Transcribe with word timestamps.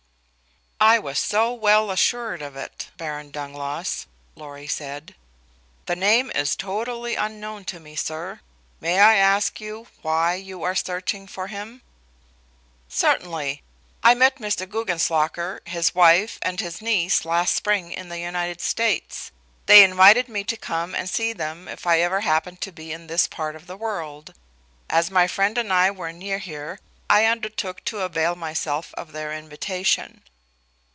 "I 0.83 0.97
was 0.97 1.19
so 1.19 1.53
well 1.53 1.91
assured 1.91 2.41
of 2.41 2.55
it, 2.55 2.89
Baron 2.97 3.29
Dangloss," 3.29 4.07
Lorry 4.33 4.65
said. 4.65 5.13
"The 5.85 5.95
name 5.95 6.31
is 6.33 6.55
totally 6.55 7.13
unknown 7.13 7.65
to 7.65 7.79
me, 7.79 7.95
sir. 7.95 8.39
May 8.79 8.99
I 8.99 9.13
ask 9.17 9.59
why 10.01 10.33
you 10.33 10.63
are 10.63 10.73
searching 10.73 11.27
for 11.27 11.45
him?" 11.45 11.83
"Certainly. 12.89 13.61
I 14.03 14.15
met 14.15 14.37
Mr. 14.39 14.67
Guggenslocker, 14.67 15.59
his 15.67 15.93
wife 15.93 16.39
and 16.41 16.59
his 16.59 16.81
niece 16.81 17.25
last 17.25 17.53
spring 17.53 17.91
in 17.91 18.09
the 18.09 18.17
United 18.19 18.59
States. 18.59 19.31
They 19.67 19.83
invited 19.83 20.27
me 20.29 20.43
to 20.45 20.57
come 20.57 20.95
and 20.95 21.07
see 21.07 21.31
them 21.31 21.67
if 21.67 21.85
I 21.85 21.99
ever 21.99 22.21
happened 22.21 22.59
to 22.61 22.71
be 22.71 22.91
in 22.91 23.05
this 23.05 23.27
part 23.27 23.55
of 23.55 23.67
the 23.67 23.77
world. 23.77 24.33
As 24.89 25.11
my 25.11 25.27
friend 25.27 25.59
and 25.59 25.71
I 25.71 25.91
were 25.91 26.11
near 26.11 26.39
here 26.39 26.79
I 27.07 27.25
undertook 27.27 27.85
to 27.85 27.99
avail 28.01 28.33
myself 28.35 28.95
of 28.95 29.11
their 29.11 29.31
invitation." 29.31 30.23